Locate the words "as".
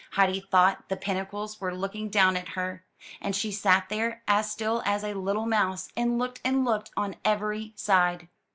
4.27-4.49, 4.83-5.03